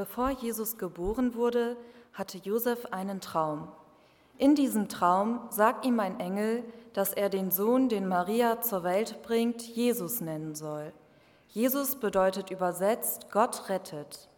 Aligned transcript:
Bevor 0.00 0.30
Jesus 0.30 0.78
geboren 0.78 1.34
wurde, 1.34 1.76
hatte 2.14 2.38
Josef 2.38 2.86
einen 2.86 3.20
Traum. 3.20 3.68
In 4.38 4.54
diesem 4.54 4.88
Traum 4.88 5.40
sagt 5.50 5.84
ihm 5.84 6.00
ein 6.00 6.18
Engel, 6.18 6.64
dass 6.94 7.12
er 7.12 7.28
den 7.28 7.50
Sohn, 7.50 7.90
den 7.90 8.08
Maria 8.08 8.62
zur 8.62 8.82
Welt 8.82 9.20
bringt, 9.22 9.60
Jesus 9.60 10.22
nennen 10.22 10.54
soll. 10.54 10.94
Jesus 11.48 11.96
bedeutet 11.96 12.50
übersetzt 12.50 13.30
Gott 13.30 13.68
rettet. 13.68 14.30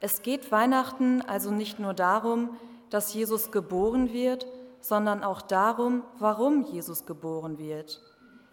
Es 0.00 0.20
geht 0.20 0.52
Weihnachten 0.52 1.22
also 1.22 1.50
nicht 1.50 1.78
nur 1.78 1.94
darum, 1.94 2.58
dass 2.90 3.14
Jesus 3.14 3.50
geboren 3.52 4.12
wird, 4.12 4.46
sondern 4.82 5.24
auch 5.24 5.40
darum, 5.40 6.04
warum 6.18 6.64
Jesus 6.64 7.06
geboren 7.06 7.56
wird. 7.58 8.02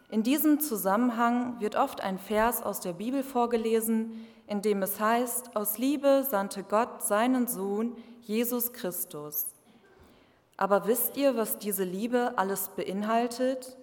In 0.10 0.24
diesem 0.24 0.62
Zusammenhang 0.62 1.60
wird 1.60 1.76
oft 1.76 2.00
ein 2.02 2.18
Vers 2.18 2.64
aus 2.64 2.80
der 2.80 2.94
Bibel 2.94 3.24
vorgelesen, 3.24 4.26
in 4.48 4.62
dem 4.62 4.82
es 4.82 5.02
heißt, 5.02 5.56
aus 5.58 5.78
Liebe 5.78 6.26
sandte 6.30 6.64
Gott 6.64 7.04
seinen 7.04 7.48
Sohn, 7.48 7.98
Jesus 8.22 8.72
Christus. 8.72 9.48
Aber 10.56 10.88
wisst 10.88 11.18
ihr, 11.18 11.36
was 11.36 11.60
diese 11.60 11.84
Liebe 11.84 12.34
alles 12.38 12.70
beinhaltet? 12.70 13.76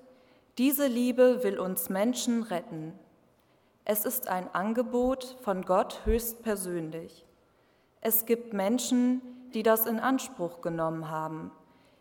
Diese 0.56 0.86
Liebe 0.86 1.44
will 1.44 1.58
uns 1.58 1.90
Menschen 1.90 2.42
retten. 2.42 2.98
Es 3.84 4.06
ist 4.06 4.28
ein 4.28 4.52
Angebot 4.54 5.36
von 5.42 5.62
Gott 5.62 6.00
höchstpersönlich. 6.06 7.26
Es 8.00 8.24
gibt 8.24 8.54
Menschen, 8.54 9.20
die 9.52 9.62
das 9.62 9.84
in 9.84 10.00
Anspruch 10.00 10.62
genommen 10.62 11.10
haben. 11.10 11.50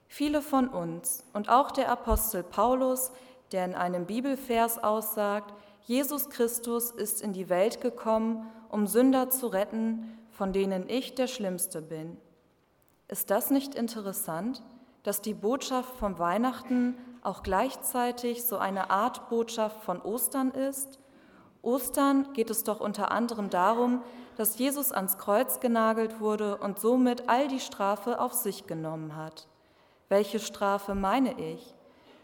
Viele 0.08 0.42
von 0.42 0.70
uns 0.70 1.26
und 1.34 1.50
auch 1.50 1.72
der 1.72 1.92
Apostel 1.92 2.42
Paulus 2.44 3.12
der 3.54 3.66
in 3.66 3.76
einem 3.76 4.06
Bibelvers 4.06 4.84
aussagt, 4.84 5.54
Jesus 5.82 6.30
Christus 6.30 6.92
ist 6.92 7.22
in 7.22 7.34
die 7.34 7.50
Welt 7.50 7.82
gekommen, 7.82 8.46
um 8.70 8.88
Sünder 8.88 9.30
zu 9.30 9.48
retten, 9.48 10.18
von 10.32 10.52
denen 10.52 10.90
ich 10.90 11.16
der 11.16 11.28
Schlimmste 11.28 11.82
bin. 11.82 12.18
Ist 13.08 13.30
das 13.30 13.52
nicht 13.52 13.76
interessant, 13.76 14.64
dass 15.04 15.22
die 15.22 15.34
Botschaft 15.34 15.96
vom 15.98 16.18
Weihnachten 16.18 16.98
auch 17.22 17.44
gleichzeitig 17.44 18.44
so 18.44 18.58
eine 18.58 18.90
Art 18.90 19.30
Botschaft 19.30 19.84
von 19.84 20.02
Ostern 20.02 20.52
ist? 20.52 21.00
Ostern 21.62 22.34
geht 22.34 22.50
es 22.50 22.64
doch 22.64 22.80
unter 22.80 23.12
anderem 23.12 23.50
darum, 23.50 24.02
dass 24.36 24.58
Jesus 24.58 24.92
ans 24.92 25.18
Kreuz 25.18 25.60
genagelt 25.60 26.20
wurde 26.20 26.58
und 26.58 26.80
somit 26.80 27.30
all 27.30 27.48
die 27.48 27.60
Strafe 27.60 28.20
auf 28.20 28.34
sich 28.34 28.66
genommen 28.68 29.16
hat. 29.16 29.48
Welche 30.10 30.40
Strafe 30.40 30.96
meine 30.96 31.40
ich? 31.40 31.74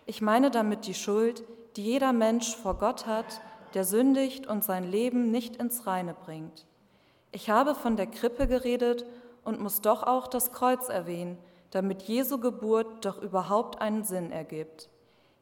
Ich 0.09 0.23
meine 0.23 0.49
damit 0.49 0.87
die 0.87 0.95
Schuld, 0.95 1.43
die 1.75 1.83
jeder 1.83 2.13
Mensch 2.13 2.55
vor 2.55 2.79
Gott 2.79 3.05
hat, 3.05 3.41
der 3.75 3.83
sündigt 3.83 4.47
und 4.47 4.63
sein 4.63 4.89
Leben 4.89 5.29
nicht 5.29 5.57
ins 5.57 5.85
Reine 5.85 6.15
bringt. 6.15 6.65
Ich 7.31 7.51
habe 7.51 7.75
von 7.75 7.95
der 7.95 8.07
Krippe 8.07 8.47
geredet 8.47 9.05
und 9.43 9.61
muss 9.61 9.81
doch 9.81 10.01
auch 10.01 10.25
das 10.25 10.51
Kreuz 10.51 10.89
erwähnen, 10.89 11.37
damit 11.69 12.01
Jesu 12.01 12.39
Geburt 12.39 13.05
doch 13.05 13.21
überhaupt 13.21 13.81
einen 13.81 14.03
Sinn 14.03 14.31
ergibt. 14.31 14.89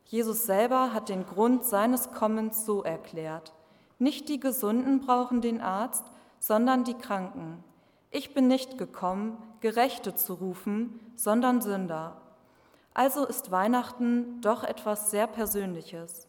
Jesus 0.04 0.46
selber 0.46 0.94
hat 0.94 1.08
den 1.08 1.26
Grund 1.26 1.64
seines 1.64 2.12
Kommens 2.12 2.66
so 2.66 2.84
erklärt. 2.84 3.54
Nicht 4.00 4.28
die 4.28 4.42
Gesunden 4.42 5.00
brauchen 5.00 5.40
den 5.40 5.62
Arzt, 5.62 6.04
sondern 6.40 6.84
die 6.84 6.96
Kranken. 6.96 7.64
Ich 8.12 8.34
bin 8.34 8.50
nicht 8.50 8.78
gekommen, 8.78 9.38
Gerechte 9.62 10.14
zu 10.16 10.34
rufen, 10.34 11.00
sondern 11.16 11.62
Sünder. 11.62 12.22
Also 12.98 13.26
ist 13.28 13.52
Weihnachten 13.52 14.42
doch 14.42 14.64
etwas 14.64 15.12
sehr 15.12 15.28
Persönliches. 15.28 16.28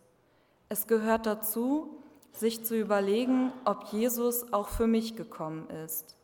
Es 0.68 0.86
gehört 0.86 1.24
dazu, 1.24 1.96
sich 2.32 2.62
zu 2.62 2.78
überlegen, 2.78 3.54
ob 3.64 3.84
Jesus 3.84 4.52
auch 4.52 4.68
für 4.68 4.86
mich 4.86 5.16
gekommen 5.16 5.70
ist. 5.86 6.14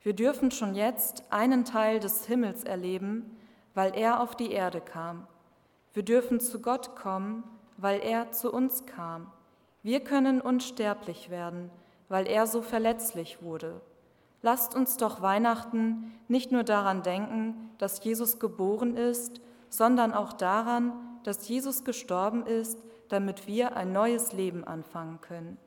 Wir 0.00 0.14
dürfen 0.14 0.50
schon 0.50 0.74
jetzt 0.74 1.24
einen 1.28 1.66
Teil 1.66 2.00
des 2.00 2.24
Himmels 2.24 2.64
erleben, 2.64 3.36
weil 3.74 3.94
er 3.94 4.22
auf 4.22 4.34
die 4.34 4.50
Erde 4.50 4.80
kam. 4.80 5.26
Wir 5.92 6.04
dürfen 6.04 6.40
zu 6.40 6.62
Gott 6.62 6.96
kommen, 6.96 7.44
weil 7.76 8.00
er 8.00 8.32
zu 8.32 8.50
uns 8.50 8.86
kam. 8.86 9.30
Wir 9.82 10.00
können 10.00 10.40
unsterblich 10.40 11.28
werden, 11.28 11.70
weil 12.08 12.26
er 12.26 12.46
so 12.46 12.62
verletzlich 12.62 13.42
wurde. 13.42 13.82
Lasst 14.40 14.74
uns 14.74 14.96
doch 14.96 15.20
Weihnachten 15.20 16.14
nicht 16.28 16.50
nur 16.50 16.64
daran 16.64 17.02
denken, 17.02 17.68
dass 17.76 18.02
Jesus 18.02 18.38
geboren 18.38 18.96
ist, 18.96 19.42
sondern 19.68 20.14
auch 20.14 20.32
daran, 20.32 20.92
dass 21.24 21.48
Jesus 21.48 21.84
gestorben 21.84 22.46
ist, 22.46 22.82
damit 23.08 23.46
wir 23.46 23.76
ein 23.76 23.92
neues 23.92 24.32
Leben 24.32 24.64
anfangen 24.64 25.20
können. 25.20 25.58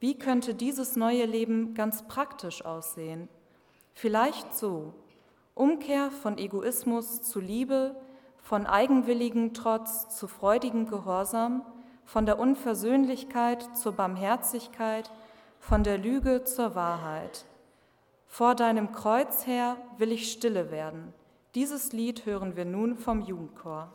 Wie 0.00 0.16
könnte 0.16 0.54
dieses 0.54 0.96
neue 0.96 1.24
Leben 1.24 1.74
ganz 1.74 2.06
praktisch 2.06 2.64
aussehen? 2.64 3.28
Vielleicht 3.94 4.56
so. 4.56 4.94
Umkehr 5.54 6.12
von 6.12 6.38
Egoismus 6.38 7.22
zu 7.22 7.40
Liebe, 7.40 7.96
von 8.38 8.64
eigenwilligen 8.64 9.54
Trotz 9.54 10.08
zu 10.08 10.28
freudigen 10.28 10.86
Gehorsam, 10.86 11.62
von 12.04 12.26
der 12.26 12.38
Unversöhnlichkeit 12.38 13.76
zur 13.76 13.92
Barmherzigkeit, 13.92 15.10
von 15.58 15.82
der 15.82 15.98
Lüge 15.98 16.44
zur 16.44 16.76
Wahrheit. 16.76 17.44
Vor 18.26 18.54
deinem 18.54 18.92
Kreuz 18.92 19.46
her 19.46 19.76
will 19.96 20.12
ich 20.12 20.30
stille 20.30 20.70
werden. 20.70 21.12
Dieses 21.58 21.90
Lied 21.92 22.24
hören 22.24 22.54
wir 22.54 22.64
nun 22.64 22.96
vom 22.96 23.20
Jugendchor. 23.20 23.92